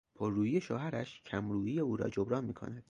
پررویی 0.15 0.61
شوهرش 0.61 1.21
کم 1.25 1.51
رویی 1.51 1.79
او 1.79 1.97
را 1.97 2.09
جبران 2.09 2.45
میکند. 2.45 2.79